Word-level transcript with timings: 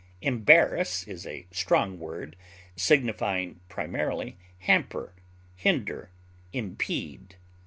Embarrass 0.23 1.03
is 1.07 1.27
a 1.27 1.45
strong 1.51 1.99
word, 1.99 2.35
signifying 2.75 3.59
primarily 3.69 4.35
hamper, 4.61 5.13
hinder, 5.57 6.09
impede. 6.53 7.35